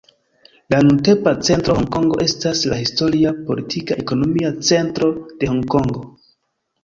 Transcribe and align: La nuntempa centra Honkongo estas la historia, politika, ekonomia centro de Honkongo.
La 0.73 0.77
nuntempa 0.85 1.33
centra 1.49 1.73
Honkongo 1.81 2.17
estas 2.23 2.63
la 2.71 2.79
historia, 2.83 3.33
politika, 3.49 3.97
ekonomia 4.05 4.51
centro 4.71 5.11
de 5.43 5.51
Honkongo. 5.53 6.03